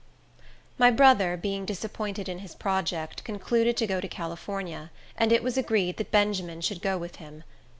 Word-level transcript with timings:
My 0.79 0.89
brother, 0.89 1.37
being 1.37 1.63
disappointed 1.63 2.27
in 2.27 2.39
his 2.39 2.55
project, 2.55 3.23
concluded 3.23 3.77
to 3.77 3.85
go 3.85 4.01
to 4.01 4.07
California; 4.07 4.89
and 5.15 5.31
it 5.31 5.43
was 5.43 5.59
agreed 5.59 5.97
that 5.97 6.09
Benjamin 6.09 6.61
should 6.61 6.81
go 6.81 6.97
with 6.97 7.17
him. 7.17 7.43